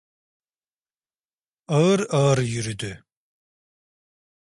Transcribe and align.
Ağır 1.67 1.99
ağır 2.09 2.37
yürüdü… 2.37 3.03